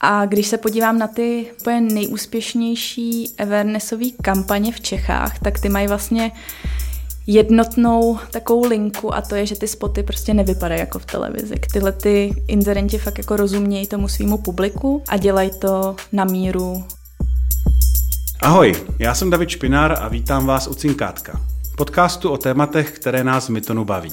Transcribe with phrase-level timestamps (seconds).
[0.00, 5.88] A když se podívám na ty úplně nejúspěšnější awarenessové kampaně v Čechách, tak ty mají
[5.88, 6.32] vlastně
[7.26, 11.54] jednotnou takovou linku a to je, že ty spoty prostě nevypadají jako v televizi.
[11.72, 16.84] Tyhle ty inzerenti fakt jako rozumějí tomu svýmu publiku a dělají to na míru.
[18.40, 21.40] Ahoj, já jsem David Špinár a vítám vás u Cinkátka,
[21.76, 24.12] podcastu o tématech, které nás v Mytonu baví.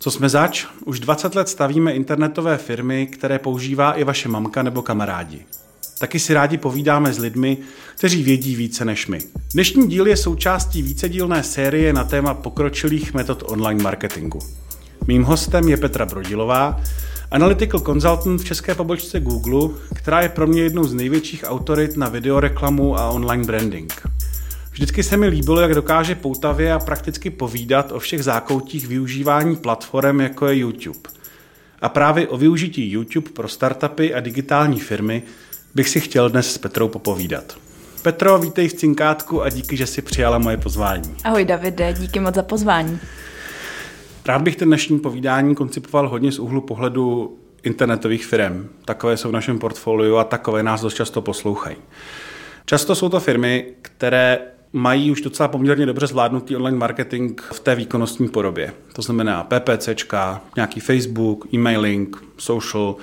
[0.00, 0.66] Co jsme zač?
[0.84, 5.46] Už 20 let stavíme internetové firmy, které používá i vaše mamka nebo kamarádi.
[5.98, 7.58] Taky si rádi povídáme s lidmi,
[7.96, 9.18] kteří vědí více než my.
[9.52, 14.38] Dnešní díl je součástí vícedílné série na téma pokročilých metod online marketingu.
[15.06, 16.80] Mým hostem je Petra Brodilová,
[17.30, 22.08] analytical consultant v české pobočce Google, která je pro mě jednou z největších autorit na
[22.08, 24.02] videoreklamu a online branding.
[24.78, 30.20] Vždycky se mi líbilo, jak dokáže poutavě a prakticky povídat o všech zákoutích využívání platform,
[30.20, 30.98] jako je YouTube.
[31.80, 35.22] A právě o využití YouTube pro startupy a digitální firmy
[35.74, 37.58] bych si chtěl dnes s Petrou popovídat.
[38.02, 41.16] Petro, vítej v Cinkátku a díky, že jsi přijala moje pozvání.
[41.24, 42.98] Ahoj Davide, díky moc za pozvání.
[44.26, 48.68] Rád bych ten dnešní povídání koncipoval hodně z úhlu pohledu internetových firm.
[48.84, 51.76] Takové jsou v našem portfoliu a takové nás dost často poslouchají.
[52.66, 54.38] Často jsou to firmy, které
[54.72, 58.72] mají už docela poměrně dobře zvládnutý online marketing v té výkonnostní podobě.
[58.92, 62.96] To znamená PPCčka, nějaký Facebook, e-mailing, social,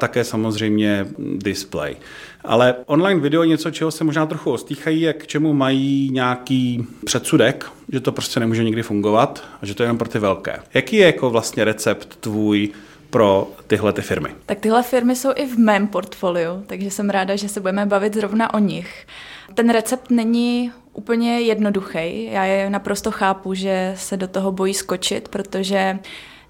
[0.00, 1.06] také samozřejmě
[1.36, 1.96] display.
[2.44, 6.86] Ale online video je něco, čeho se možná trochu ostýchají, a k čemu mají nějaký
[7.04, 10.58] předsudek, že to prostě nemůže nikdy fungovat a že to je jenom pro ty velké.
[10.74, 12.70] Jaký je jako vlastně recept tvůj
[13.10, 14.28] pro tyhle ty firmy?
[14.46, 18.14] Tak tyhle firmy jsou i v mém portfoliu, takže jsem ráda, že se budeme bavit
[18.14, 19.06] zrovna o nich.
[19.54, 22.24] Ten recept není úplně jednoduchý.
[22.24, 25.98] Já je naprosto chápu, že se do toho bojí skočit, protože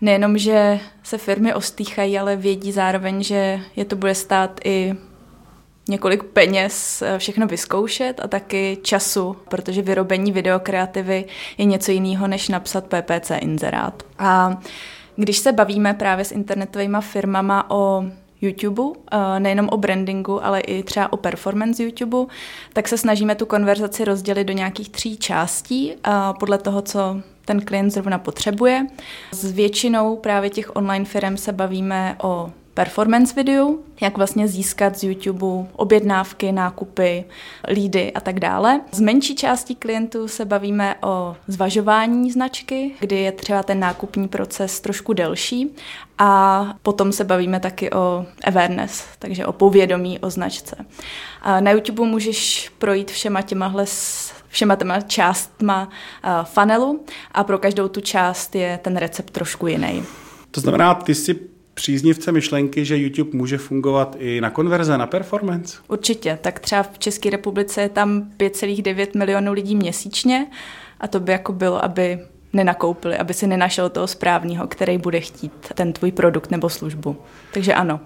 [0.01, 4.95] nejenom, že se firmy ostýchají, ale vědí zároveň, že je to bude stát i
[5.89, 11.25] několik peněz eh, všechno vyzkoušet a taky času, protože vyrobení videokreativy
[11.59, 14.03] je něco jiného, než napsat PPC inzerát.
[14.19, 14.61] A
[15.17, 18.05] když se bavíme právě s internetovými firmama o
[18.43, 22.33] YouTube, eh, nejenom o brandingu, ale i třeba o performance YouTube,
[22.73, 26.11] tak se snažíme tu konverzaci rozdělit do nějakých tří částí eh,
[26.41, 28.87] podle toho, co ten klient zrovna potřebuje.
[29.33, 35.05] S většinou právě těch online firm se bavíme o performance videu, jak vlastně získat z
[35.05, 37.25] YouTube objednávky, nákupy,
[37.69, 38.81] lídy a tak dále.
[38.93, 44.81] Z menší části klientů se bavíme o zvažování značky, kdy je třeba ten nákupní proces
[44.81, 45.71] trošku delší
[46.19, 50.77] a potom se bavíme taky o awareness, takže o povědomí o značce.
[51.43, 53.85] A na YouTube můžeš projít všema těmahle
[54.49, 55.89] všema těma částma
[56.45, 60.05] funnelu a pro každou tu část je ten recept trošku jiný.
[60.51, 65.79] To znamená, ty si příznivce myšlenky, že YouTube může fungovat i na konverze, na performance?
[65.89, 66.39] Určitě.
[66.43, 70.47] Tak třeba v České republice je tam 5,9 milionů lidí měsíčně
[71.01, 72.19] a to by jako bylo, aby
[72.53, 77.17] nenakoupili, aby si nenašel toho správného, který bude chtít ten tvůj produkt nebo službu.
[77.53, 78.01] Takže ano.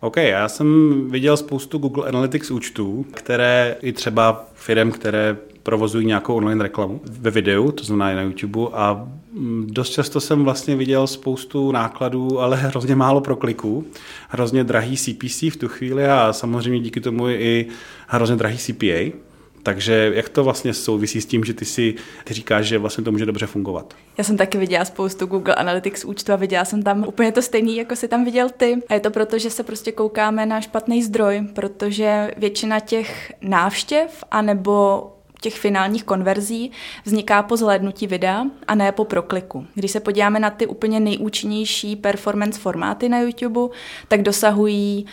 [0.00, 6.34] OK, já jsem viděl spoustu Google Analytics účtů, které i třeba firm, které provozují nějakou
[6.34, 10.76] online reklamu ve videu, to znamená i na YouTube a mm, dost často jsem vlastně
[10.76, 13.84] viděl spoustu nákladů, ale hrozně málo prokliků,
[14.28, 17.66] hrozně drahý CPC v tu chvíli a samozřejmě díky tomu i
[18.06, 19.22] hrozně drahý CPA.
[19.62, 23.12] Takže jak to vlastně souvisí s tím, že ty si ty říkáš, že vlastně to
[23.12, 23.94] může dobře fungovat?
[24.18, 27.76] Já jsem taky viděla spoustu Google Analytics účtu a viděla jsem tam úplně to stejný,
[27.76, 28.76] jako si tam viděl ty.
[28.88, 34.24] A je to proto, že se prostě koukáme na špatný zdroj, protože většina těch návštěv
[34.30, 35.06] anebo
[35.42, 36.70] těch finálních konverzí
[37.04, 39.66] vzniká po zhlédnutí videa a ne po prokliku.
[39.74, 43.60] Když se podíváme na ty úplně nejúčinnější performance formáty na YouTube,
[44.08, 45.06] tak dosahují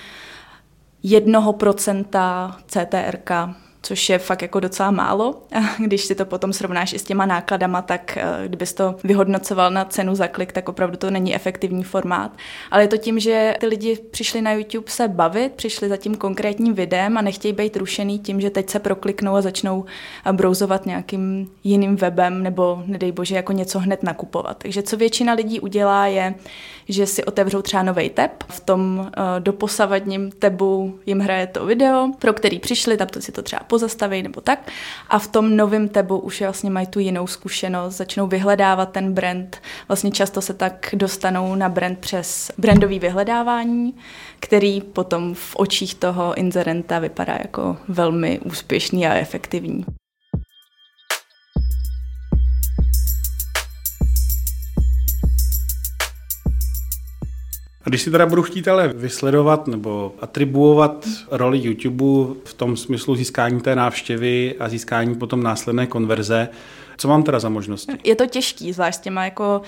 [1.03, 3.31] jednoho procenta CTRK
[3.81, 5.41] což je fakt jako docela málo.
[5.55, 9.71] A když si to potom srovnáš i s těma nákladama, tak eh, kdybys to vyhodnocoval
[9.71, 12.31] na cenu za klik, tak opravdu to není efektivní formát.
[12.71, 16.15] Ale je to tím, že ty lidi přišli na YouTube se bavit, přišli za tím
[16.15, 19.85] konkrétním videem a nechtějí být rušený tím, že teď se prokliknou a začnou
[20.25, 24.57] eh, brouzovat nějakým jiným webem nebo nedej bože jako něco hned nakupovat.
[24.57, 26.35] Takže co většina lidí udělá je,
[26.89, 29.05] že si otevřou třeba nový tab, v tom uh,
[29.39, 34.23] doposavadním tabu jim hraje to video, pro který přišli, tam to si to třeba pozastaví
[34.23, 34.71] nebo tak.
[35.09, 39.61] A v tom novém tabu už vlastně mají tu jinou zkušenost, začnou vyhledávat ten brand.
[39.87, 43.93] Vlastně často se tak dostanou na brand přes brandový vyhledávání,
[44.39, 49.85] který potom v očích toho inzerenta vypadá jako velmi úspěšný a efektivní.
[57.89, 63.61] Když si teda budu chtít ale vysledovat nebo atribuovat roli YouTube v tom smyslu získání
[63.61, 66.49] té návštěvy a získání potom následné konverze,
[66.99, 67.93] co mám teda za možnosti?
[68.03, 69.61] Je to těžký, zvlášť těma jako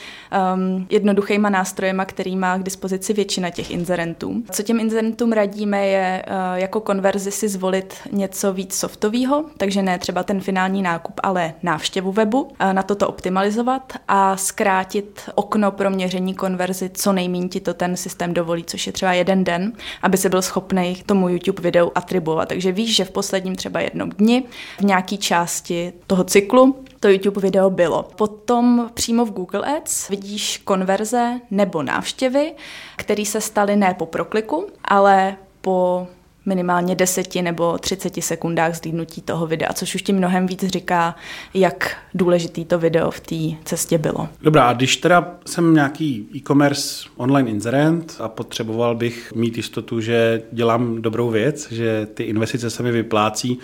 [0.54, 4.44] um, jednoduchýma nástrojema, který má k dispozici většina těch inzerentů.
[4.52, 10.00] Co těm inzerentům radíme je uh, jako konverzi si zvolit něco víc softového, takže ne
[10.00, 15.90] třeba ten finální nákup, ale návštěvu webu, uh, na toto optimalizovat a zkrátit okno pro
[15.90, 20.18] měření konverzi, co nejméně ti to ten systém dovolí, což je třeba jeden den, aby
[20.18, 22.50] se byl schopný tomu YouTube videu atribuovat.
[22.50, 24.44] Takže víš, že v posledním třeba jednom dni
[24.80, 28.10] v nějaké části toho cyklu to YouTube video bylo.
[28.16, 32.54] Potom přímo v Google Ads vidíš konverze nebo návštěvy,
[32.96, 36.08] které se staly ne po prokliku, ale po
[36.46, 41.16] minimálně 10 nebo 30 sekundách zlídnutí toho videa, což už ti mnohem víc říká,
[41.54, 44.30] jak důležitý to video v té cestě bylo.
[44.42, 50.42] Dobrá, a když teda jsem nějaký e-commerce online inzerent a potřeboval bych mít jistotu, že
[50.52, 53.60] dělám dobrou věc, že ty investice se mi vyplácí,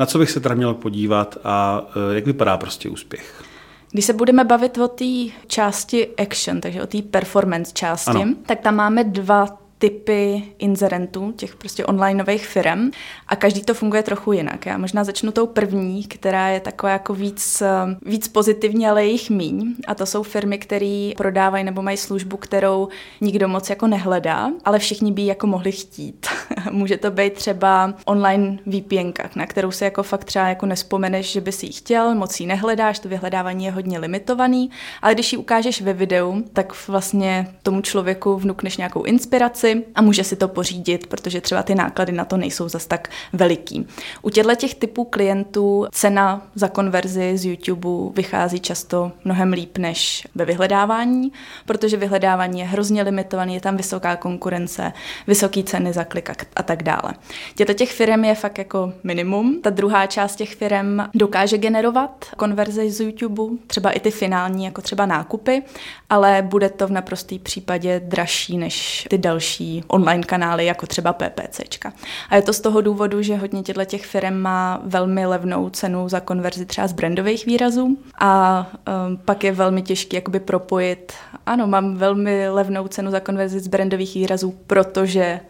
[0.00, 3.42] na co bych se teda měl podívat a e, jak vypadá prostě úspěch?
[3.92, 5.04] Když se budeme bavit o té
[5.46, 8.34] části action, takže o té performance části, ano.
[8.46, 12.90] tak tam máme dva typy inzerentů, těch prostě onlineových firm
[13.28, 14.66] a každý to funguje trochu jinak.
[14.66, 17.62] Já možná začnu tou první, která je taková jako víc,
[18.02, 19.74] víc pozitivní, ale jejich míň.
[19.86, 22.88] A to jsou firmy, které prodávají nebo mají službu, kterou
[23.20, 26.26] nikdo moc jako nehledá, ale všichni by jako mohli chtít.
[26.70, 31.40] Může to být třeba online VPN, na kterou se jako fakt třeba jako nespomeneš, že
[31.40, 34.70] by si ji chtěl, moc ji nehledáš, to vyhledávání je hodně limitovaný,
[35.02, 40.24] ale když ji ukážeš ve videu, tak vlastně tomu člověku vnukneš nějakou inspiraci, a může
[40.24, 43.86] si to pořídit, protože třeba ty náklady na to nejsou zas tak veliký.
[44.22, 50.26] U těchto těch typů klientů cena za konverzi z YouTube vychází často mnohem líp než
[50.34, 51.32] ve vyhledávání,
[51.66, 54.92] protože vyhledávání je hrozně limitovaný, je tam vysoká konkurence,
[55.26, 57.14] vysoké ceny za klik a tak dále.
[57.54, 59.60] Těchto těch firm je fakt jako minimum.
[59.62, 64.82] Ta druhá část těch firm dokáže generovat konverzi z YouTube, třeba i ty finální, jako
[64.82, 65.62] třeba nákupy,
[66.10, 71.12] ale bude to v naprostý případě dražší než ty další další online kanály, jako třeba
[71.12, 71.92] PPCčka.
[72.30, 76.08] A je to z toho důvodu, že hodně těchto těch firm má velmi levnou cenu
[76.08, 78.66] za konverzi třeba z brandových výrazů a
[79.06, 81.12] um, pak je velmi těžké jakoby propojit,
[81.46, 85.40] ano, mám velmi levnou cenu za konverzi z brandových výrazů, protože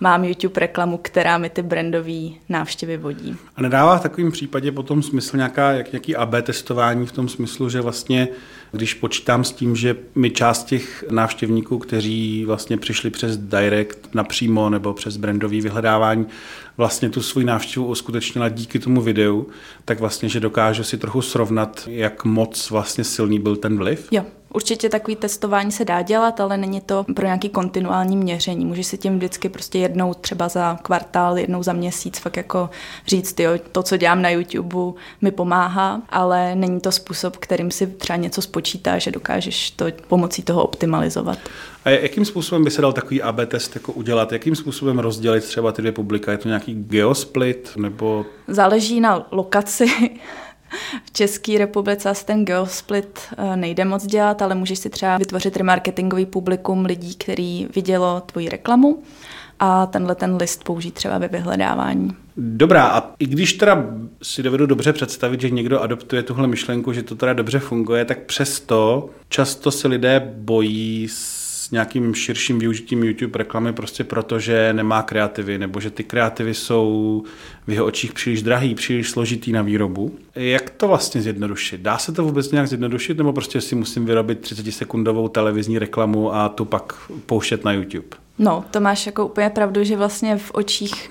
[0.00, 3.36] mám YouTube reklamu, která mi ty brandové návštěvy vodí.
[3.56, 7.68] A nedává v takovém případě potom smysl nějaká, jak, nějaký AB testování v tom smyslu,
[7.68, 8.28] že vlastně,
[8.72, 14.70] když počítám s tím, že mi část těch návštěvníků, kteří vlastně přišli přes direct napřímo
[14.70, 16.26] nebo přes brandový vyhledávání,
[16.76, 19.46] vlastně tu svou návštěvu uskutečnila díky tomu videu,
[19.84, 24.08] tak vlastně, že dokáže si trochu srovnat, jak moc vlastně silný byl ten vliv?
[24.10, 24.24] Jo,
[24.54, 28.64] Určitě takový testování se dá dělat, ale není to pro nějaký kontinuální měření.
[28.64, 32.70] Můžeš si tím vždycky prostě jednou třeba za kvartál, jednou za měsíc fakt jako
[33.06, 37.86] říct, jo, to, co dělám na YouTube, mi pomáhá, ale není to způsob, kterým si
[37.86, 41.38] třeba něco spočítá, že dokážeš to pomocí toho optimalizovat.
[41.84, 44.32] A jakým způsobem by se dal takový AB test jako udělat?
[44.32, 46.32] Jakým způsobem rozdělit třeba ty dvě publika?
[46.32, 48.26] Je to nějaký geosplit nebo...
[48.48, 49.86] Záleží na lokaci.
[51.04, 55.56] V České republice asi ten geosplit eh, nejde moc dělat, ale můžeš si třeba vytvořit
[55.56, 59.02] remarketingový publikum lidí, který vidělo tvoji reklamu
[59.60, 62.16] a tenhle ten list použít třeba ve vyhledávání.
[62.36, 63.84] Dobrá, a i když teda
[64.22, 68.18] si dovedu dobře představit, že někdo adoptuje tuhle myšlenku, že to teda dobře funguje, tak
[68.18, 71.08] přesto často se lidé bojí
[71.70, 77.22] nějakým širším využitím YouTube reklamy prostě proto, že nemá kreativy, nebo že ty kreativy jsou
[77.66, 80.18] v jeho očích příliš drahý, příliš složitý na výrobu.
[80.34, 81.80] Jak to vlastně zjednodušit?
[81.80, 86.34] Dá se to vůbec nějak zjednodušit, nebo prostě si musím vyrobit 30 sekundovou televizní reklamu
[86.34, 86.94] a tu pak
[87.26, 88.08] pouštět na YouTube?
[88.38, 91.10] No, to máš jako úplně pravdu, že vlastně v očích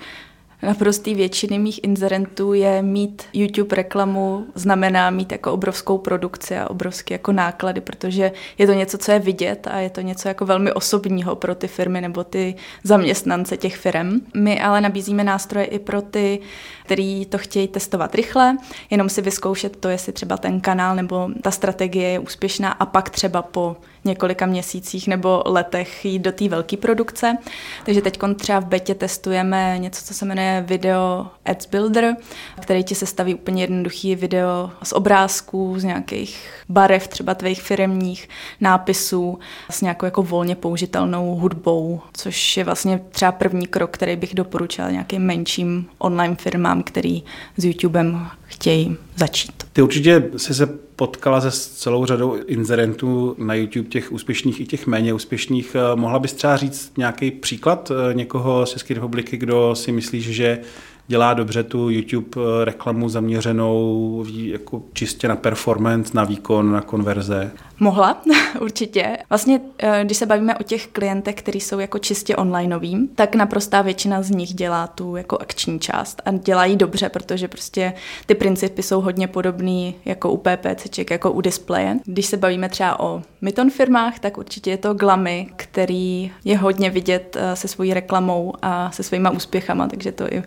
[0.61, 7.13] naprostý většiny mých inzerentů je mít YouTube reklamu, znamená mít jako obrovskou produkci a obrovské
[7.13, 10.73] jako náklady, protože je to něco, co je vidět a je to něco jako velmi
[10.73, 14.19] osobního pro ty firmy nebo ty zaměstnance těch firm.
[14.33, 16.39] My ale nabízíme nástroje i pro ty,
[16.85, 18.57] kteří to chtějí testovat rychle,
[18.89, 23.09] jenom si vyzkoušet to, jestli třeba ten kanál nebo ta strategie je úspěšná a pak
[23.09, 23.75] třeba po
[24.07, 27.37] několika měsících nebo letech jít do té velké produkce.
[27.85, 32.15] Takže teď třeba v betě testujeme něco, co se jmenuje Video Ads Builder,
[32.61, 38.29] který ti sestaví úplně jednoduchý video z obrázků, z nějakých barev třeba tvých firemních
[38.61, 44.33] nápisů s nějakou jako volně použitelnou hudbou, což je vlastně třeba první krok, který bych
[44.33, 47.23] doporučila nějakým menším online firmám, který
[47.57, 49.51] s YouTubem chtějí začít.
[49.73, 54.87] Ty určitě jsi se potkala se celou řadou inzerentů na YouTube, těch úspěšných i těch
[54.87, 55.75] méně úspěšných.
[55.95, 60.59] Mohla bys třeba říct nějaký příklad někoho z České republiky, kdo si myslíš, že
[61.07, 67.51] dělá dobře tu YouTube eh, reklamu zaměřenou jako čistě na performance, na výkon, na konverze?
[67.79, 68.21] Mohla,
[68.59, 69.17] určitě.
[69.29, 73.81] Vlastně, eh, když se bavíme o těch klientech, kteří jsou jako čistě onlineovým, tak naprostá
[73.81, 77.93] většina z nich dělá tu jako akční část a dělají dobře, protože prostě
[78.25, 81.97] ty principy jsou hodně podobné jako u PPCček, jako u displeje.
[82.05, 86.89] Když se bavíme třeba o Myton firmách, tak určitě je to Glamy, který je hodně
[86.89, 90.43] vidět eh, se svojí reklamou a se svýma úspěchama, takže to i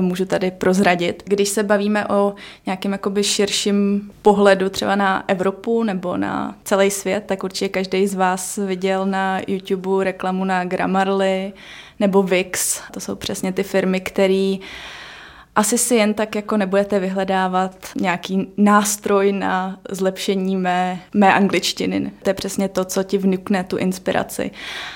[0.00, 1.22] můžu tady prozradit.
[1.26, 2.34] Když se bavíme o
[2.66, 8.56] nějakém širším pohledu třeba na Evropu nebo na celý svět, tak určitě každý z vás
[8.56, 11.52] viděl na YouTube reklamu na Grammarly
[12.00, 12.80] nebo Wix.
[12.90, 14.56] To jsou přesně ty firmy, které
[15.56, 22.12] asi si jen tak jako nebudete vyhledávat nějaký nástroj na zlepšení mé, mé angličtiny.
[22.22, 24.50] To je přesně to, co ti vnukne tu inspiraci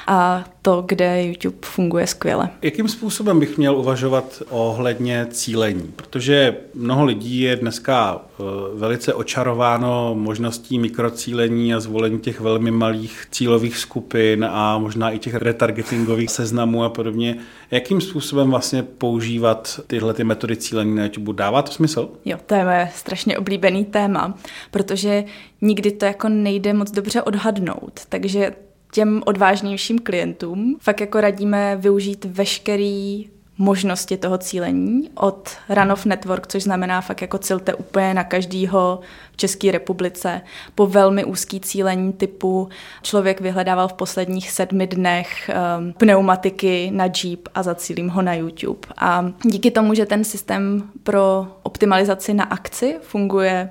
[0.07, 2.49] a to, kde YouTube funguje skvěle.
[2.63, 5.93] Jakým způsobem bych měl uvažovat ohledně cílení?
[5.97, 8.43] Protože mnoho lidí je dneska eh,
[8.75, 15.35] velice očarováno možností mikrocílení a zvolení těch velmi malých cílových skupin a možná i těch
[15.35, 17.37] retargetingových seznamů a podobně.
[17.71, 21.37] Jakým způsobem vlastně používat tyhle ty metody cílení na YouTube?
[21.37, 22.09] Dává to smysl?
[22.25, 24.39] Jo, to je moje strašně oblíbený téma,
[24.71, 25.25] protože
[25.61, 28.01] nikdy to jako nejde moc dobře odhadnout.
[28.09, 28.53] Takže
[28.97, 36.63] těm odvážnějším klientům fakt jako radíme využít veškerý možnosti toho cílení od Run-off Network, což
[36.63, 39.01] znamená fakt jako cilte úplně na každýho
[39.33, 40.41] v České republice,
[40.75, 42.69] po velmi úzký cílení typu
[43.03, 48.89] člověk vyhledával v posledních sedmi dnech um, pneumatiky na Jeep a zacílím ho na YouTube.
[48.97, 53.69] A díky tomu, že ten systém pro optimalizaci na akci funguje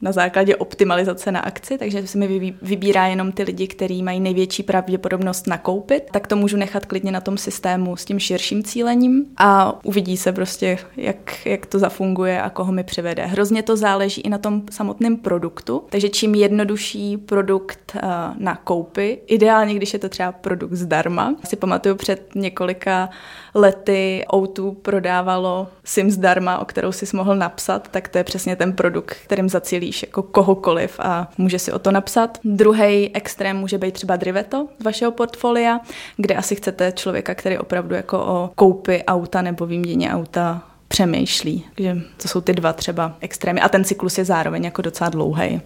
[0.00, 4.62] na základě optimalizace na akci, takže se mi vybírá jenom ty lidi, kteří mají největší
[4.62, 9.78] pravděpodobnost nakoupit, tak to můžu nechat klidně na tom systému s tím širším cílením a
[9.84, 13.26] uvidí se prostě, jak, jak to zafunguje a koho mi přivede.
[13.26, 19.18] Hrozně to záleží i na tom samotném produktu, takže čím jednodušší produkt uh, na koupy,
[19.26, 21.34] ideálně, když je to třeba produkt zdarma.
[21.44, 23.10] Si pamatuju před několika
[23.54, 28.72] lety O2 prodávalo SIM zdarma, o kterou si mohl napsat, tak to je přesně ten
[28.72, 29.48] produkt, kterým
[29.86, 32.38] zacílíš jako kohokoliv a může si o to napsat.
[32.44, 35.80] Druhý extrém může být třeba Driveto z vašeho portfolia,
[36.16, 41.64] kde asi chcete člověka, který opravdu jako o koupi auta nebo výměně auta přemýšlí.
[41.74, 43.60] Takže to jsou ty dva třeba extrémy.
[43.60, 45.60] A ten cyklus je zároveň jako docela dlouhý.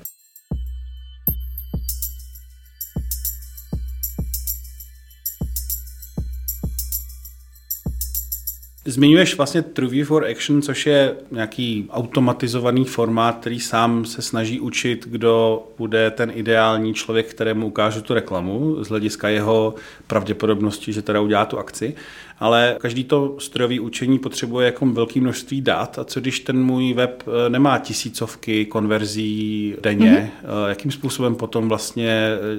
[8.90, 15.06] Zmiňuješ vlastně True for Action, což je nějaký automatizovaný formát, který sám se snaží učit,
[15.10, 19.74] kdo bude ten ideální člověk, kterému ukážu tu reklamu z hlediska jeho
[20.06, 21.94] pravděpodobnosti, že teda udělá tu akci.
[22.40, 26.94] Ale každý to strojové učení potřebuje jako velké množství dat a co když ten můj
[26.94, 30.68] web eh, nemá tisícovky konverzí denně, mm-hmm.
[30.68, 32.10] jakým způsobem potom vlastně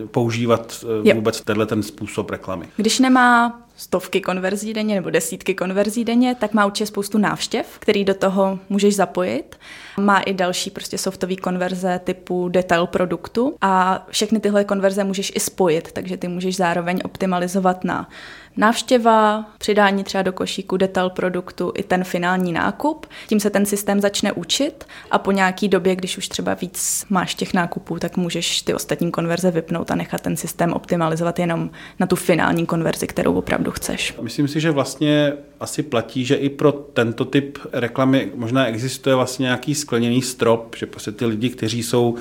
[0.04, 1.16] eh, používat jo.
[1.16, 2.66] vůbec tenhle ten způsob reklamy?
[2.78, 8.06] Když nemá stovky konverzí denně nebo desítky konverzí denně, tak má určitě spoustu návštěv, který
[8.06, 9.56] do toho můžeš zapojit.
[10.00, 15.40] Má i další prostě softové konverze typu detail produktu a všechny tyhle konverze můžeš i
[15.40, 18.10] spojit, takže ty můžeš zároveň optimalizovat na
[18.58, 23.06] návštěva, přidání třeba do košíku detail produktu i ten finální nákup.
[23.28, 27.36] Tím se ten systém začne učit a po nějaký době, když už třeba víc máš
[27.36, 32.08] těch nákupů, tak můžeš ty ostatní konverze vypnout a nechat ten systém optimalizovat jenom na
[32.08, 34.16] tu finální konverzi, kterou opravdu chceš.
[34.22, 39.44] Myslím si, že vlastně asi platí, že i pro tento typ reklamy možná existuje vlastně
[39.44, 42.18] nějaký skleněný strop, že prostě ty lidi, kteří jsou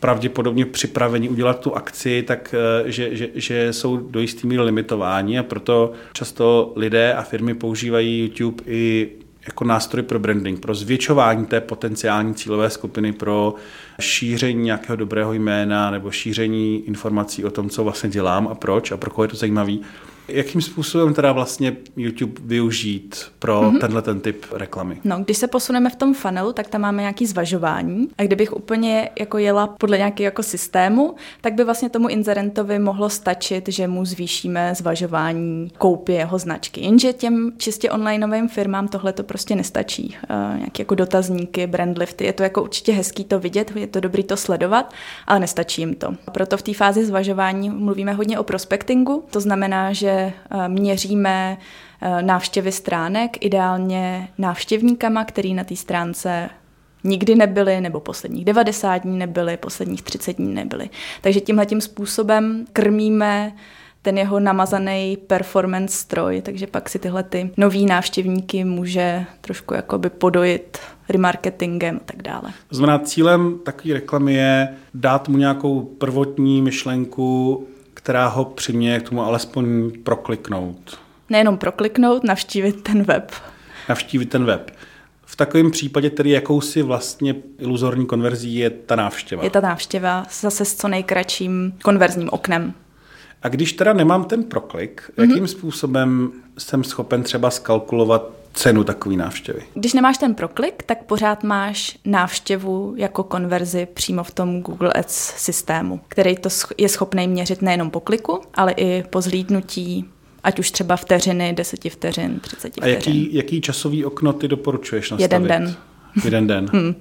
[0.00, 2.54] pravděpodobně připraveni udělat tu akci, tak
[2.86, 7.54] eh, že, že, že jsou do jistý míry limitováni a proto často lidé a firmy
[7.54, 9.10] používají YouTube i
[9.46, 13.54] jako nástroj pro branding, pro zvětšování té potenciální cílové skupiny, pro
[14.00, 18.96] šíření nějakého dobrého jména nebo šíření informací o tom, co vlastně dělám a proč a
[18.96, 19.80] pro koho je to zajímavý.
[20.28, 23.78] Jakým způsobem teda vlastně YouTube využít pro mm-hmm.
[23.78, 24.98] tenhle ten typ reklamy?
[25.04, 28.08] No, když se posuneme v tom funnelu, tak tam máme nějaký zvažování.
[28.18, 33.10] A kdybych úplně jako jela podle nějakého jako systému, tak by vlastně tomu inzerentovi mohlo
[33.10, 36.80] stačit, že mu zvýšíme zvažování koupy jeho značky.
[36.80, 40.16] Jenže těm čistě onlineovým firmám tohle to prostě nestačí.
[40.30, 44.24] Uh, nějaké jako dotazníky, brandlifty, je to jako určitě hezký to vidět, je to dobrý
[44.24, 44.94] to sledovat,
[45.26, 46.14] ale nestačí jim to.
[46.32, 51.58] Proto v té fázi zvažování mluvíme hodně o prospectingu, to znamená, že Eh, měříme
[52.02, 56.50] eh, návštěvy stránek, ideálně návštěvníkama, který na té stránce
[57.04, 60.90] nikdy nebyly, nebo posledních 90 dní nebyly, posledních 30 dní nebyly.
[61.20, 63.52] Takže tímhle tím způsobem krmíme
[64.02, 70.10] ten jeho namazaný performance stroj, takže pak si tyhle ty nový návštěvníky může trošku jakoby
[70.10, 70.78] podojit
[71.08, 72.52] remarketingem a tak dále.
[72.68, 79.08] To znamená, cílem takové reklamy je dát mu nějakou prvotní myšlenku, která ho přiměje k
[79.08, 80.98] tomu alespoň prokliknout.
[81.30, 83.32] Nejenom prokliknout, navštívit ten web.
[83.88, 84.70] Navštívit ten web.
[85.24, 89.44] V takovém případě tedy jakousi vlastně iluzorní konverzí je ta návštěva.
[89.44, 92.74] Je ta návštěva zase s co nejkratším konverzním oknem.
[93.42, 95.28] A když teda nemám ten proklik, mm-hmm.
[95.30, 99.62] jakým způsobem jsem schopen třeba skalkulovat cenu takové návštěvy?
[99.74, 105.14] Když nemáš ten proklik, tak pořád máš návštěvu jako konverzi přímo v tom Google Ads
[105.36, 110.04] systému, který to je schopný měřit nejenom po kliku, ale i po zhlídnutí
[110.44, 112.96] ať už třeba vteřiny, deseti vteřin, třiceti vteřin.
[112.96, 115.32] A jaký, jaký časový okno ty doporučuješ nastavit?
[115.32, 115.76] Jeden den.
[116.24, 116.70] Jeden den.
[116.72, 116.94] hmm.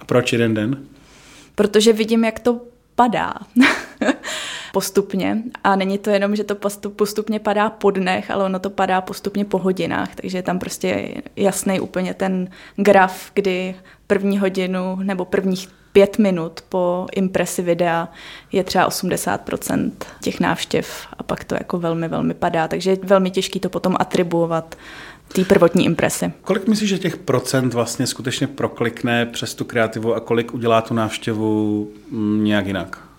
[0.00, 0.78] A proč jeden den?
[1.54, 2.60] Protože vidím, jak to
[2.94, 3.34] padá
[4.74, 5.42] postupně.
[5.64, 6.54] A není to jenom, že to
[6.90, 10.14] postupně padá po dnech, ale ono to padá postupně po hodinách.
[10.14, 13.74] Takže je tam prostě jasný úplně ten graf, kdy
[14.06, 18.08] první hodinu nebo prvních pět minut po impresi videa
[18.52, 19.90] je třeba 80%
[20.22, 22.68] těch návštěv a pak to jako velmi, velmi padá.
[22.68, 24.76] Takže je velmi těžký to potom atribuovat
[25.32, 26.32] té prvotní impresi.
[26.42, 30.94] Kolik myslíš, že těch procent vlastně skutečně proklikne přes tu kreativu a kolik udělá tu
[30.94, 33.13] návštěvu mm, nějak jinak?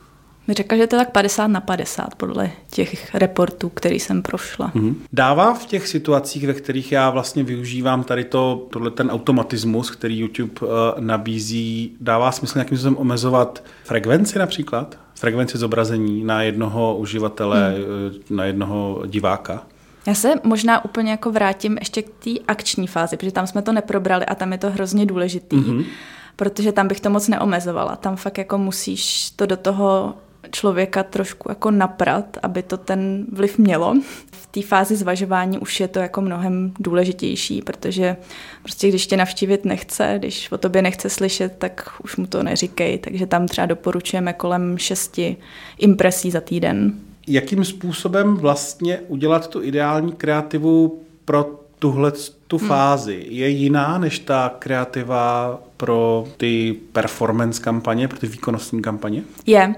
[0.47, 4.71] Mi řekla, že to je tak 50 na 50 podle těch reportů, který jsem prošla.
[4.75, 4.95] Mm-hmm.
[5.13, 10.19] Dává v těch situacích, ve kterých já vlastně využívám tady to, tohle ten automatismus, který
[10.19, 10.67] YouTube uh,
[10.99, 14.97] nabízí, dává smysl nějakým způsobem omezovat frekvenci například?
[15.15, 18.37] Frekvenci zobrazení na jednoho uživatele, mm.
[18.37, 19.63] na jednoho diváka?
[20.07, 23.71] Já se možná úplně jako vrátím ještě k té akční fázi, protože tam jsme to
[23.71, 25.55] neprobrali a tam je to hrozně důležitý.
[25.55, 25.85] Mm-hmm
[26.35, 27.95] protože tam bych to moc neomezovala.
[27.95, 30.13] Tam fakt jako musíš to do toho
[30.51, 33.95] člověka trošku jako naprat, aby to ten vliv mělo.
[34.31, 38.17] V té fázi zvažování už je to jako mnohem důležitější, protože
[38.63, 42.97] prostě když tě navštívit nechce, když o tobě nechce slyšet, tak už mu to neříkej.
[42.97, 45.38] Takže tam třeba doporučujeme kolem šesti
[45.77, 46.93] impresí za týden.
[47.27, 52.12] Jakým způsobem vlastně udělat tu ideální kreativu pro tuhle
[52.47, 52.67] tu hmm.
[52.67, 59.23] fázi je jiná než ta kreativa pro ty performance kampaně, pro ty výkonnostní kampaně?
[59.45, 59.75] Je.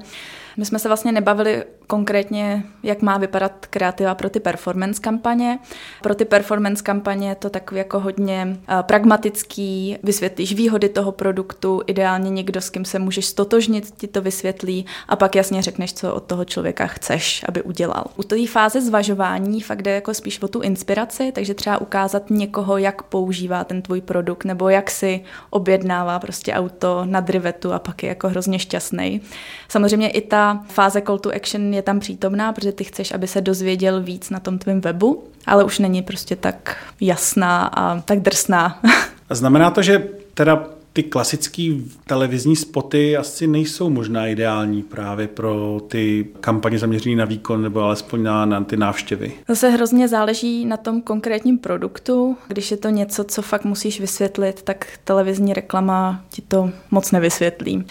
[0.58, 5.60] My jsme se vlastně nebavili konkrétně, jak má vypadat kreativa pro ty performance kampaně.
[6.02, 11.82] Pro ty performance kampaně je to takový jako hodně uh, pragmatický, vysvětlíš výhody toho produktu,
[11.88, 16.14] ideálně někdo, s kým se můžeš stotožnit, ti to vysvětlí a pak jasně řekneš, co
[16.14, 18.06] od toho člověka chceš, aby udělal.
[18.16, 22.78] U té fáze zvažování fakt jde jako spíš o tu inspiraci, takže třeba ukázat někoho,
[22.78, 28.04] jak používá ten tvůj produkt nebo jak si objednává prostě auto na drivetu a pak
[28.04, 29.22] je jako hrozně šťastný.
[29.70, 33.42] Samozřejmě i ta fáze call to action je tam přítomná, protože ty chceš, aby se
[33.42, 38.82] dozvěděl víc na tom tvém webu, ale už není prostě tak jasná a tak drsná.
[39.30, 41.72] A znamená to, že teda ty klasické
[42.08, 48.24] televizní spoty asi nejsou možná ideální právě pro ty kampaně zaměřené na výkon nebo alespoň
[48.24, 49.34] na, na ty návštěvy.
[49.48, 52.38] Zase hrozně záleží na tom konkrétním produktu.
[52.48, 57.86] Když je to něco, co fakt musíš vysvětlit, tak televizní reklama ti to moc nevysvětlí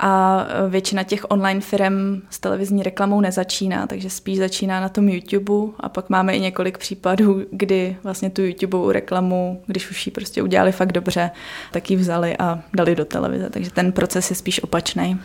[0.00, 5.72] a většina těch online firm s televizní reklamou nezačíná, takže spíš začíná na tom YouTube
[5.80, 10.42] a pak máme i několik případů, kdy vlastně tu YouTubeovou reklamu, když už ji prostě
[10.42, 11.30] udělali fakt dobře,
[11.72, 15.20] tak ji vzali a dali do televize, takže ten proces je spíš opačný.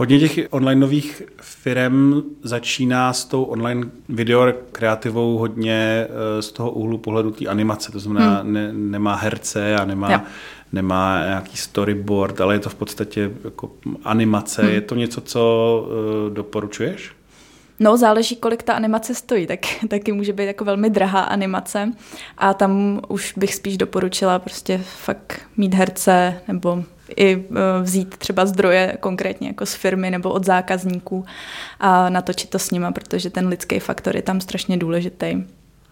[0.00, 6.70] Hodně těch online nových firm začíná s tou online video kreativou hodně eh, z toho
[6.70, 8.52] úhlu pohledu té animace, to znamená hmm.
[8.52, 10.24] ne, nemá herce a nemá, ja.
[10.72, 13.72] nemá nějaký storyboard, ale je to v podstatě jako
[14.04, 14.62] animace.
[14.62, 14.72] Hmm.
[14.72, 15.86] Je to něco, co
[16.26, 17.12] uh, doporučuješ?
[17.80, 21.92] No, záleží, kolik ta animace stojí, tak taky může být jako velmi drahá animace
[22.38, 26.84] a tam už bych spíš doporučila prostě fakt mít herce nebo
[27.16, 31.24] i e, vzít třeba zdroje konkrétně jako z firmy nebo od zákazníků
[31.80, 35.42] a natočit to s nima, protože ten lidský faktor je tam strašně důležitý.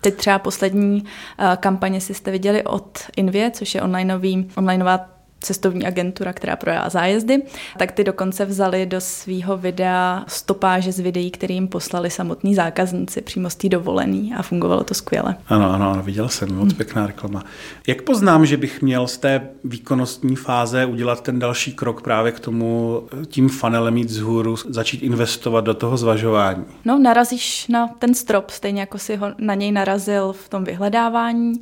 [0.01, 1.05] Teď třeba poslední
[1.39, 6.89] e, kampaně si jste viděli od Invie, což je onlineový, onlineová cestovní agentura, která prodá
[6.89, 7.43] zájezdy,
[7.79, 13.21] tak ty dokonce vzali do svého videa stopáže z videí, které jim poslali samotní zákazníci
[13.21, 15.37] přímo z té dovolený a fungovalo to skvěle.
[15.47, 17.45] Ano, ano, ano viděl jsem, moc pěkná reklama.
[17.87, 22.41] Jak poznám, že bych měl z té výkonnostní fáze udělat ten další krok právě k
[22.41, 26.65] tomu tím funnelem mít vzhůru, začít investovat do toho zvažování?
[26.85, 31.53] No, narazíš na ten strop, stejně jako si ho na něj narazil v tom vyhledávání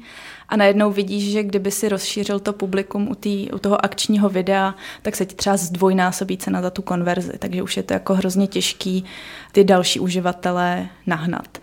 [0.49, 4.75] a najednou vidíš, že kdyby si rozšířil to publikum u, tý, u toho akčního videa,
[5.03, 8.47] tak se ti třeba zdvojnásobí cena za tu konverzi, takže už je to jako hrozně
[8.47, 9.05] těžký
[9.53, 11.59] ty další uživatelé nahnat.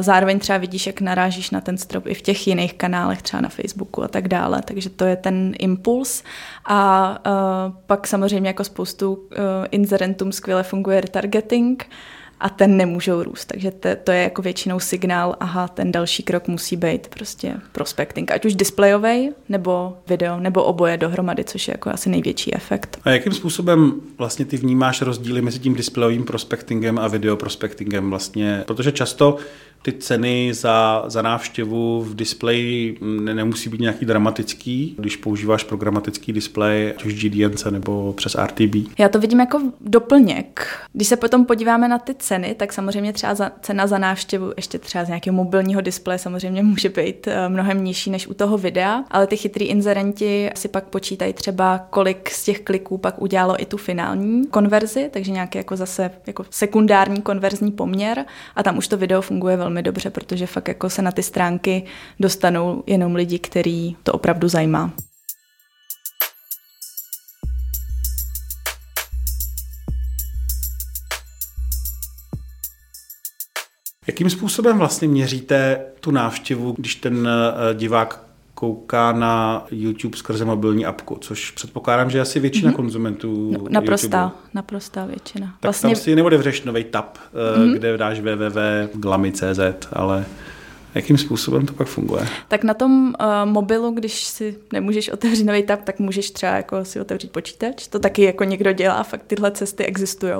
[0.00, 3.48] Zároveň třeba vidíš, jak narážíš na ten strop i v těch jiných kanálech, třeba na
[3.48, 4.62] Facebooku a tak dále.
[4.64, 6.22] Takže to je ten impuls.
[6.64, 9.26] A uh, pak samozřejmě jako spoustu uh,
[9.70, 11.88] inzerentům skvěle funguje retargeting,
[12.40, 13.44] a ten nemůžou růst.
[13.44, 18.30] Takže to, to je jako většinou signál, aha, ten další krok musí být prostě prospecting.
[18.30, 22.98] Ať už displejový, nebo video, nebo oboje dohromady, což je jako asi největší efekt.
[23.04, 28.64] A jakým způsobem vlastně ty vnímáš rozdíly mezi tím displejovým prospectingem a video prospectingem vlastně?
[28.66, 29.36] Protože často
[29.82, 36.32] ty ceny za, za návštěvu v displeji ne, nemusí být nějaký dramatický, když používáš programatický
[36.32, 38.74] displej, ať už GDNC nebo přes RTB.
[38.98, 40.66] Já to vidím jako doplněk.
[40.92, 44.78] Když se potom podíváme na ty ceny, tak samozřejmě třeba za, cena za návštěvu ještě
[44.78, 49.04] třeba z nějakého mobilního displeje samozřejmě může být eh, mnohem nižší než u toho videa,
[49.10, 53.66] ale ty chytrý inzerenti si pak počítají třeba, kolik z těch kliků pak udělalo i
[53.66, 58.24] tu finální konverzi, takže nějaký jako zase jako sekundární konverzní poměr
[58.56, 61.22] a tam už to video funguje velmi velmi dobře, protože fakt jako se na ty
[61.22, 61.82] stránky
[62.20, 64.92] dostanou jenom lidi, který to opravdu zajímá.
[74.06, 78.25] Jakým způsobem vlastně měříte tu návštěvu, když ten eh, divák
[78.58, 82.76] kouká na YouTube skrze mobilní apku, což předpokládám, že asi většina mm-hmm.
[82.76, 84.42] konzumentů no, Naprostá, YouTube.
[84.54, 85.46] naprostá většina.
[85.46, 85.94] Tak vlastně...
[85.94, 87.74] tam si neodevřeš nový tab, mm-hmm.
[87.74, 90.24] kde dáš www.glamy.cz, ale
[90.94, 92.28] Jakým způsobem to pak funguje?
[92.48, 96.84] Tak na tom uh, mobilu, když si nemůžeš otevřít nový tab, tak můžeš třeba jako
[96.84, 97.86] si otevřít počítač.
[97.86, 100.32] To taky jako někdo dělá, fakt tyhle cesty existují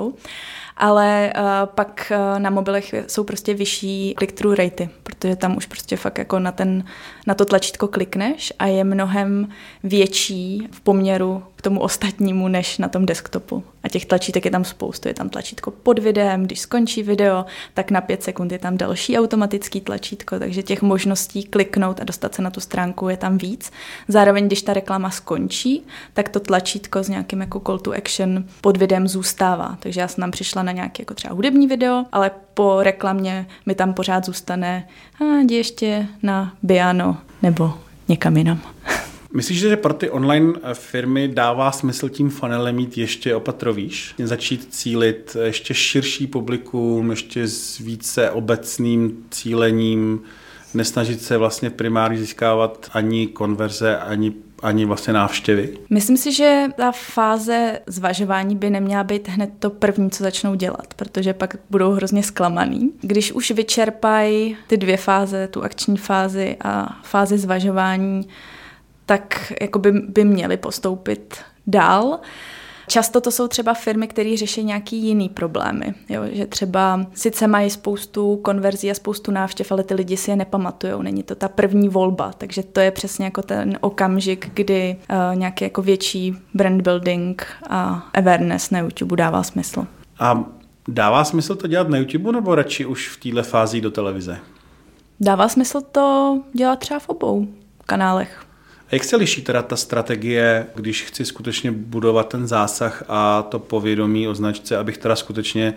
[0.77, 5.97] ale uh, pak uh, na mobilech jsou prostě vyšší click-through ratey, protože tam už prostě
[5.97, 6.83] fakt jako na, ten,
[7.27, 9.47] na to tlačítko klikneš a je mnohem
[9.83, 13.63] větší v poměru k tomu ostatnímu, než na tom desktopu.
[13.83, 15.07] A těch tlačítek je tam spoustu.
[15.07, 19.17] Je tam tlačítko pod videem, když skončí video, tak na pět sekund je tam další
[19.17, 23.71] automatický tlačítko, takže těch možností kliknout a dostat se na tu stránku je tam víc.
[24.07, 28.77] Zároveň, když ta reklama skončí, tak to tlačítko s nějakým jako call to action pod
[28.77, 29.77] videem zůstává.
[29.79, 33.75] Takže já jsem tam přišla na nějaké jako třeba hudební video, ale po reklamě mi
[33.75, 34.87] tam pořád zůstane
[35.21, 37.73] a ještě na Biano nebo
[38.07, 38.61] někam jinam.
[39.37, 44.15] Myslíš, že pro ty online firmy dává smysl tím funnelem mít ještě opatrovíš?
[44.23, 50.21] Začít cílit ještě širší publikum, ještě s více obecným cílením,
[50.73, 55.77] nesnažit se vlastně primárně získávat ani konverze, ani ani vlastně návštěvy?
[55.89, 60.93] Myslím si, že ta fáze zvažování by neměla být hned to první, co začnou dělat,
[60.95, 62.91] protože pak budou hrozně zklamaný.
[63.01, 68.27] Když už vyčerpají ty dvě fáze, tu akční fázi a fázi zvažování,
[69.07, 72.19] tak jako by, by měli postoupit dál.
[72.87, 75.93] Často to jsou třeba firmy, které řeší nějaký jiný problémy.
[76.09, 76.21] Jo?
[76.31, 80.93] Že třeba sice mají spoustu konverzí a spoustu návštěv, ale ty lidi si je nepamatují.
[81.01, 85.63] Není to ta první volba, takže to je přesně jako ten okamžik, kdy uh, nějaký
[85.63, 89.87] jako větší brand building a awareness na YouTube dává smysl.
[90.19, 90.43] A
[90.87, 94.37] dává smysl to dělat na YouTube nebo radši už v téhle fázi do televize?
[95.19, 97.47] Dává smysl to dělat třeba v obou
[97.85, 98.46] kanálech.
[98.91, 103.59] A jak se liší teda ta strategie, když chci skutečně budovat ten zásah a to
[103.59, 105.73] povědomí o značce, abych teda skutečně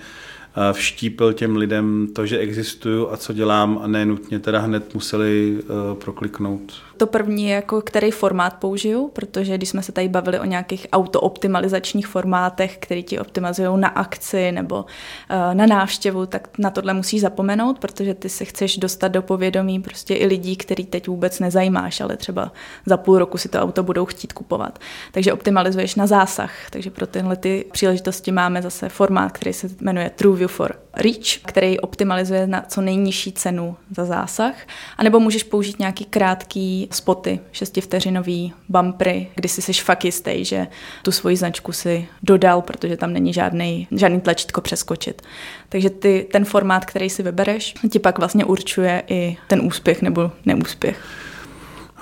[0.73, 5.59] vštípil těm lidem to, že existuju a co dělám a ne nutně teda hned museli
[5.63, 6.73] uh, prokliknout.
[6.97, 10.87] To první je jako který formát použiju, protože když jsme se tady bavili o nějakých
[10.93, 17.21] autooptimalizačních formátech, který ti optimalizují na akci nebo uh, na návštěvu, tak na tohle musíš
[17.21, 22.01] zapomenout, protože ty se chceš dostat do povědomí prostě i lidí, který teď vůbec nezajímáš,
[22.01, 22.53] ale třeba
[22.87, 24.79] za půl roku si to auto budou chtít kupovat.
[25.13, 30.11] Takže optimalizuješ na zásah, takže pro tyhle ty příležitosti máme zase formát, který se jmenuje
[30.11, 34.55] True View for Reach, který optimalizuje na co nejnižší cenu za zásah,
[34.97, 40.67] anebo můžeš použít nějaký krátký spoty, šestivteřinový bumpery, kdy si jsi fakt jistý, že
[41.03, 45.23] tu svoji značku si dodal, protože tam není žádný, žádný tlačítko přeskočit.
[45.69, 50.31] Takže ty, ten formát, který si vybereš, ti pak vlastně určuje i ten úspěch nebo
[50.47, 51.30] neúspěch.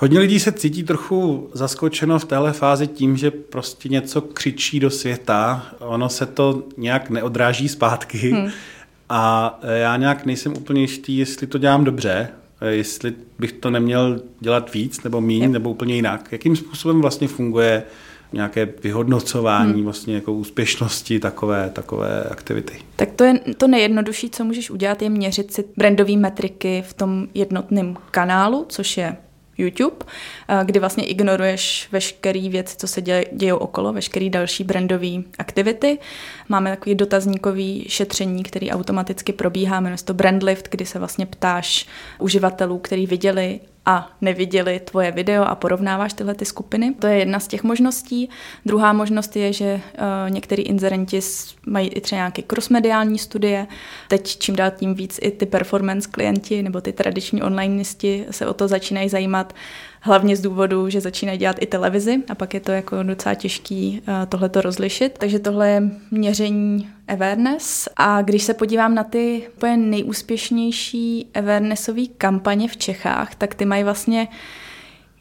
[0.01, 4.89] Hodně lidí se cítí trochu zaskočeno v téhle fázi tím, že prostě něco křičí do
[4.89, 8.49] světa, ono se to nějak neodráží zpátky hmm.
[9.09, 12.29] a já nějak nejsem úplně jistý, jestli to dělám dobře,
[12.69, 15.51] jestli bych to neměl dělat víc nebo míň yep.
[15.51, 16.31] nebo úplně jinak.
[16.31, 17.83] Jakým způsobem vlastně funguje
[18.33, 19.83] nějaké vyhodnocování hmm.
[19.83, 22.73] vlastně jako úspěšnosti takové, takové aktivity?
[22.95, 27.27] Tak to je to nejjednodušší, co můžeš udělat, je měřit si brandové metriky v tom
[27.33, 29.17] jednotném kanálu, což je
[29.59, 30.05] YouTube,
[30.63, 35.97] kdy vlastně ignoruješ veškerý věci, co se děje, dějou okolo, veškerý další brandové aktivity.
[36.49, 41.85] Máme takový dotazníkový šetření, který automaticky probíhá, jmenuje se to Brandlift, kdy se vlastně ptáš
[42.19, 46.93] uživatelů, který viděli a neviděli tvoje video a porovnáváš tyhle ty skupiny.
[46.99, 48.29] To je jedna z těch možností.
[48.65, 51.19] Druhá možnost je, že uh, některý inzerenti
[51.65, 53.67] mají i třeba nějaké crossmediální studie.
[54.07, 57.83] Teď čím dál tím víc i ty performance klienti nebo ty tradiční online
[58.31, 59.53] se o to začínají zajímat.
[60.01, 64.01] Hlavně z důvodu, že začínají dělat i televizi a pak je to jako docela těžký
[64.07, 65.17] uh, tohleto rozlišit.
[65.17, 72.67] Takže tohle je měření awareness a když se podívám na ty úplně nejúspěšnější awarenessové kampaně
[72.67, 74.27] v Čechách, tak ty mají vlastně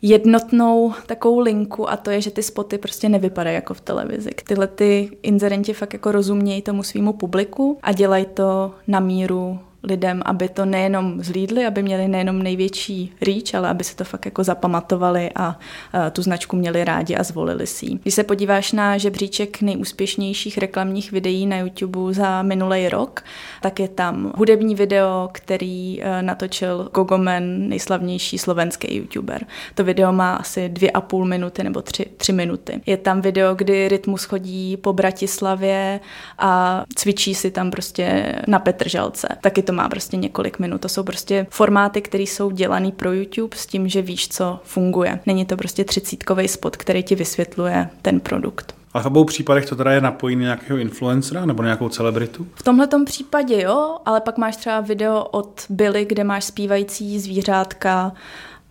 [0.03, 4.31] jednotnou takovou linku a to je, že ty spoty prostě nevypadají jako v televizi.
[4.47, 10.23] Tyhle ty inzerenti fakt jako rozumějí tomu svýmu publiku a dělají to na míru lidem,
[10.25, 14.45] aby to nejenom zlídli, aby měli nejenom největší reach, ale aby se to fakt jako
[14.45, 15.59] zapamatovali a,
[15.93, 17.99] a tu značku měli rádi a zvolili si ji.
[18.03, 23.25] Když se podíváš na žebříček nejúspěšnějších reklamních videí na YouTube za minulý rok,
[23.63, 29.47] tak je tam hudební video, který e, natočil Gogomen, nejslavnější slovenský YouTuber.
[29.75, 32.81] To video má asi dvě a půl minuty nebo tři, tři minuty.
[32.87, 36.01] Je tam video, kdy Rytmus chodí po Bratislavě
[36.39, 39.29] a cvičí si tam prostě na Petržalce.
[39.41, 40.81] Taky to má prostě několik minut.
[40.81, 45.21] To jsou prostě formáty, které jsou dělané pro YouTube s tím, že víš, co funguje.
[45.27, 48.75] Není to prostě třicítkový spot, který ti vysvětluje ten produkt.
[48.95, 52.47] A v obou případech to teda je napojený nějakého influencera nebo nějakou celebritu?
[52.55, 58.13] V tomhle případě jo, ale pak máš třeba video od Billy, kde máš zpívající zvířátka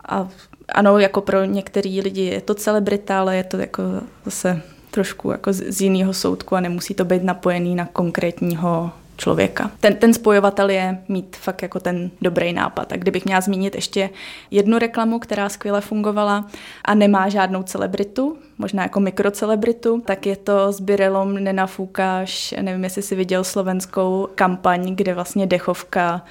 [0.08, 0.28] a
[0.68, 3.82] ano, jako pro některý lidi je to celebrita, ale je to jako
[4.24, 9.70] zase trošku jako z jiného soudku a nemusí to být napojený na konkrétního člověka.
[9.80, 12.92] Ten, ten spojovatel je mít fakt jako ten dobrý nápad.
[12.92, 14.10] A kdybych měla zmínit ještě
[14.50, 16.46] jednu reklamu, která skvěle fungovala
[16.84, 23.02] a nemá žádnou celebritu, možná jako mikrocelebritu, tak je to s Birelom Nenafoukáš, nevím, jestli
[23.02, 26.24] si viděl slovenskou kampaň, kde vlastně dechovka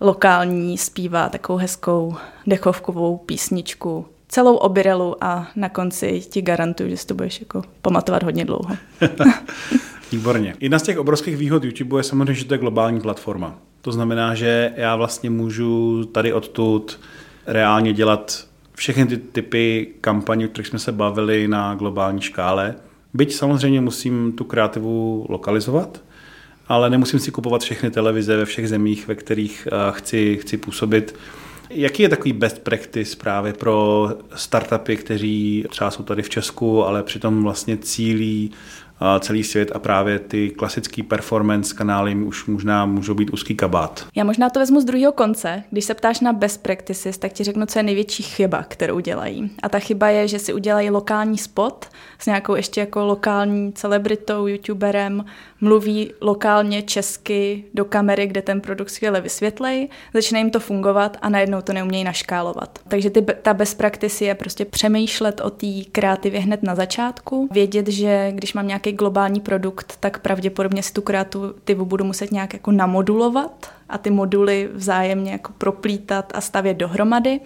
[0.00, 2.14] lokální zpívá takovou hezkou
[2.46, 8.22] dechovkovou písničku celou obirelu a na konci ti garantuju, že si to budeš jako pamatovat
[8.22, 8.76] hodně dlouho.
[10.12, 10.54] Výborně.
[10.60, 13.58] Jedna z těch obrovských výhod YouTube je samozřejmě, že to je globální platforma.
[13.80, 17.00] To znamená, že já vlastně můžu tady odtud
[17.46, 22.74] reálně dělat všechny ty typy kampaní, o kterých jsme se bavili na globální škále.
[23.14, 26.02] Byť samozřejmě musím tu kreativu lokalizovat,
[26.68, 31.14] ale nemusím si kupovat všechny televize ve všech zemích, ve kterých eh, chci, chci působit.
[31.70, 37.02] Jaký je takový best practice právě pro startupy, kteří třeba jsou tady v Česku, ale
[37.02, 38.50] přitom vlastně cílí
[39.20, 44.06] celý svět a právě ty klasický performance kanály už možná můžou být úzký kabát.
[44.14, 45.62] Já možná to vezmu z druhého konce.
[45.70, 49.50] Když se ptáš na best practices, tak ti řeknu, co je největší chyba, kterou dělají.
[49.62, 51.86] A ta chyba je, že si udělají lokální spot
[52.18, 55.24] s nějakou ještě jako lokální celebritou, youtuberem,
[55.60, 61.28] mluví lokálně česky do kamery, kde ten produkt skvěle vysvětlej, začne jim to fungovat a
[61.28, 62.78] najednou to neumějí naškálovat.
[62.88, 67.88] Takže ty, ta best practice je prostě přemýšlet o té kreativě hned na začátku, vědět,
[67.88, 72.72] že když mám nějaký globální produkt, tak pravděpodobně si tu kreativu budu muset nějak jako
[72.72, 77.40] namodulovat a ty moduly vzájemně jako proplítat a stavět dohromady.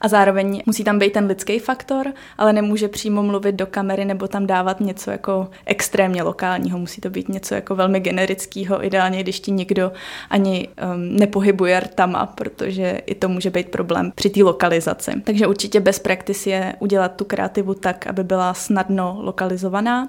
[0.00, 4.28] A zároveň musí tam být ten lidský faktor, ale nemůže přímo mluvit do kamery nebo
[4.28, 6.78] tam dávat něco jako extrémně lokálního.
[6.78, 9.92] Musí to být něco jako velmi generického, ideálně, když ti nikdo
[10.30, 15.10] ani um, nepohybuje rtama, protože i to může být problém při té lokalizaci.
[15.24, 20.08] Takže určitě bez practice je udělat tu kreativu tak, aby byla snadno lokalizovaná.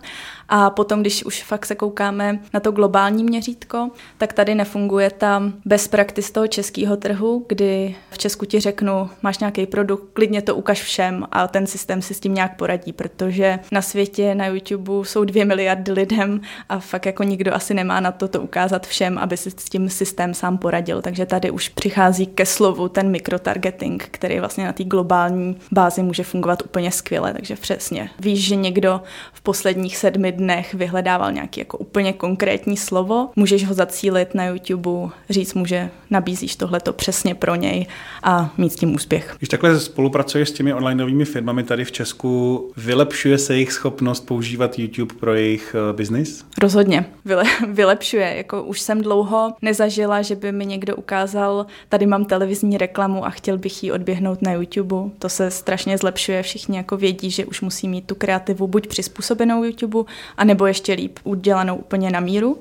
[0.49, 5.53] A potom, když už fakt se koukáme na to globální měřítko, tak tady nefunguje tam
[5.65, 10.55] bez practice toho českého trhu, kdy v Česku ti řeknu, máš nějaký produkt, klidně to
[10.55, 15.05] ukaž všem a ten systém si s tím nějak poradí, protože na světě, na YouTube
[15.05, 19.17] jsou dvě miliardy lidem a fakt jako nikdo asi nemá na to to ukázat všem,
[19.17, 21.01] aby si s tím systém sám poradil.
[21.01, 26.23] Takže tady už přichází ke slovu ten mikrotargeting, který vlastně na té globální bázi může
[26.23, 27.33] fungovat úplně skvěle.
[27.33, 29.01] Takže přesně víš, že někdo
[29.33, 35.09] v posledních sedmi dnech vyhledával nějaký jako úplně konkrétní slovo, můžeš ho zacílit na YouTube,
[35.29, 37.85] říct mu, že nabízíš tohleto přesně pro něj
[38.23, 39.35] a mít s tím úspěch.
[39.37, 44.79] Když takhle spolupracuješ s těmi onlineovými firmami tady v Česku, vylepšuje se jejich schopnost používat
[44.79, 46.45] YouTube pro jejich uh, biznis?
[46.61, 47.05] Rozhodně.
[47.25, 48.33] Vyle, vylepšuje.
[48.37, 53.29] Jako už jsem dlouho nezažila, že by mi někdo ukázal, tady mám televizní reklamu a
[53.29, 54.95] chtěl bych ji odběhnout na YouTube.
[55.19, 56.43] To se strašně zlepšuje.
[56.43, 59.99] Všichni jako vědí, že už musí mít tu kreativu buď přizpůsobenou YouTube,
[60.37, 62.57] anebo ještě líp udělanou úplně na míru.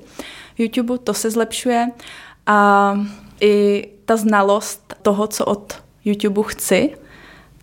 [0.57, 1.91] YouTube to se zlepšuje
[2.47, 2.93] a
[3.41, 6.89] i ta znalost toho, co od YouTube chci,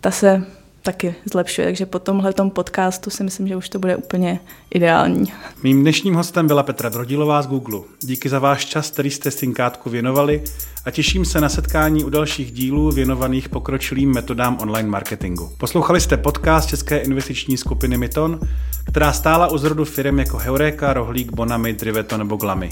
[0.01, 0.43] ta se
[0.81, 4.39] taky zlepšuje, takže po tomhle podcastu si myslím, že už to bude úplně
[4.73, 5.33] ideální.
[5.63, 7.79] Mým dnešním hostem byla Petra Brodilová z Google.
[7.99, 10.43] Díky za váš čas, který jste Synkátku věnovali
[10.85, 15.51] a těším se na setkání u dalších dílů věnovaných pokročilým metodám online marketingu.
[15.57, 18.39] Poslouchali jste podcast České investiční skupiny Miton,
[18.87, 22.69] která stála u zrodu firm jako Heureka, Rohlík, Bonami, Driveto nebo Glamy.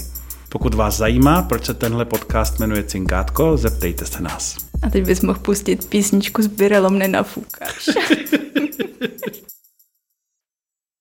[0.54, 4.56] Pokud vás zajímá, proč se tenhle podcast jmenuje Cinkátko, zeptejte se nás.
[4.82, 7.88] A teď bys mohl pustit písničku s Birelom nenafoukáš.